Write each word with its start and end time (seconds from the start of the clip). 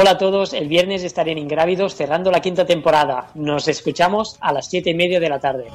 Hola 0.00 0.10
a 0.12 0.18
todos, 0.18 0.52
el 0.52 0.68
viernes 0.68 1.02
estaré 1.02 1.32
en 1.32 1.38
Ingrávidos 1.38 1.96
cerrando 1.96 2.30
la 2.30 2.40
quinta 2.40 2.64
temporada. 2.64 3.30
Nos 3.34 3.66
escuchamos 3.66 4.36
a 4.38 4.52
las 4.52 4.70
siete 4.70 4.90
y 4.90 4.94
media 4.94 5.18
de 5.18 5.28
la 5.28 5.40
tarde. 5.40 5.72